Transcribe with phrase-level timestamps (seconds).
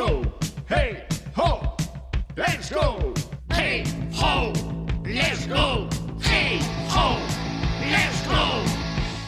[0.00, 0.22] go,
[0.68, 1.04] hey
[1.36, 1.76] ho,
[2.34, 3.12] let's go,
[3.52, 3.84] hey
[4.16, 4.52] ho,
[5.04, 5.88] let's go,
[6.22, 7.18] hey ho,
[7.84, 8.64] let's go.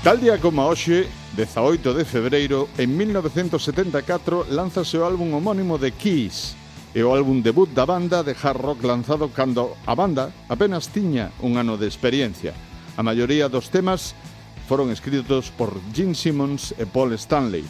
[0.03, 1.07] Tal día como hoxe,
[1.37, 6.57] 18 de febreiro, en 1974, lanzase o álbum homónimo de Kiss,
[6.95, 11.33] e o álbum debut da banda de hard rock lanzado cando a banda apenas tiña
[11.45, 12.57] un ano de experiencia.
[12.97, 14.17] A maioría dos temas
[14.69, 17.65] foron escritos por Gene Simmons e Paul Stanley,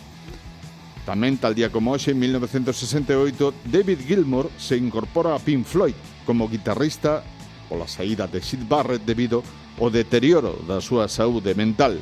[1.03, 6.47] Tamén tal día como hoxe, en 1968, David Gilmour se incorpora a Pink Floyd como
[6.47, 7.27] guitarrista
[7.67, 9.43] pola saída de Sid Barrett debido
[9.81, 11.99] ao deterioro da súa saúde mental.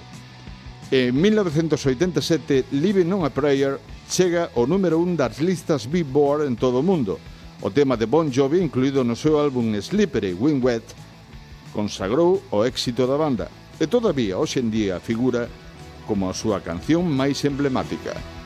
[0.90, 3.78] En 1987, Living on a Prayer
[4.10, 7.22] chega ao número 1 das listas Billboard en todo o mundo.
[7.62, 10.84] O tema de Bon Jovi, incluído no seu álbum Slippery When Wet,
[11.72, 13.46] consagrou o éxito da banda
[13.78, 15.46] e todavía hoxe en día figura
[16.04, 18.39] como a súa canción máis emblemática.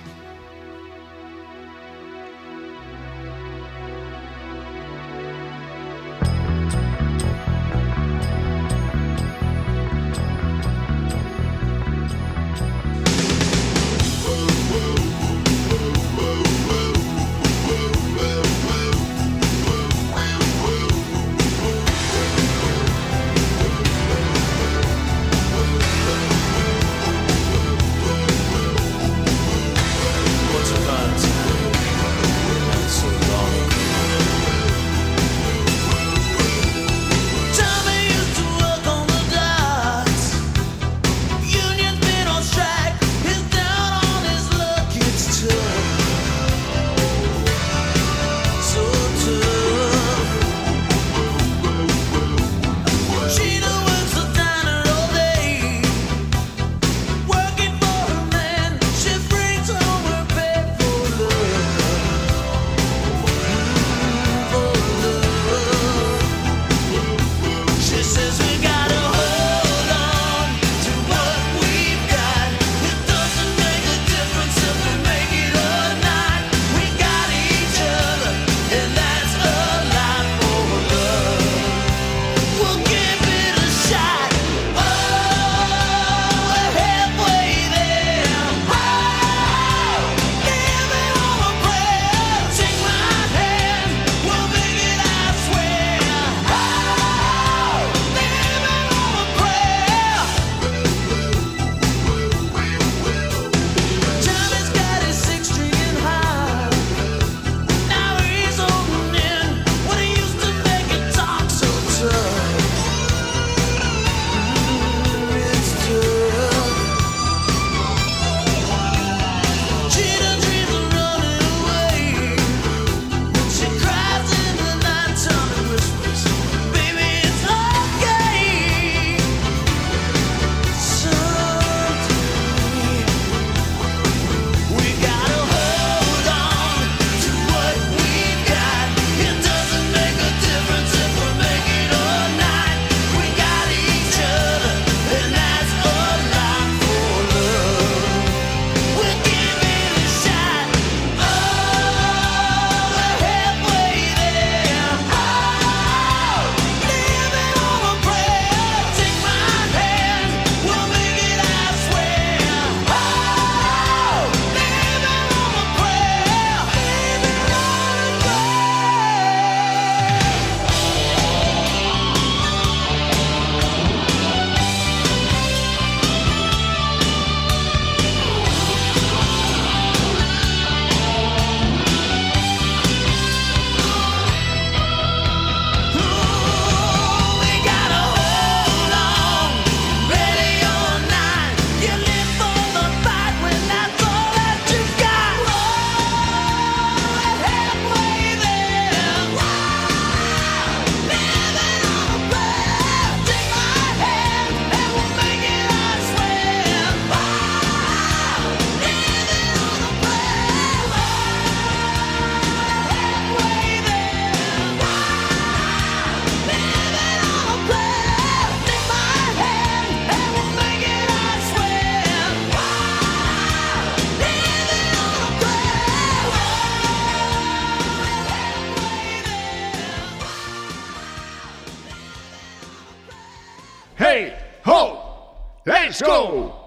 [233.97, 236.64] Hey, ho, let's go.